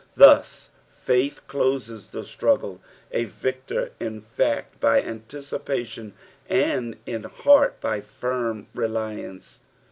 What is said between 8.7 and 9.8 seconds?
reliance.